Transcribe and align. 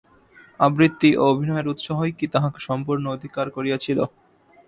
আবৃত্তি 0.59 1.09
ও 1.15 1.23
অভিনয়ের 1.31 1.69
উৎসাহই 1.71 2.11
কি 2.19 2.25
তাহাকে 2.33 2.59
সম্পূর্ণ 2.67 3.05
অধিকার 3.07 3.45
করিয়াছিল? 3.49 3.99